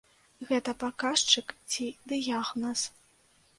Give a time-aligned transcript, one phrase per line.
[0.51, 2.79] Гэта паказчык ці дыягназ?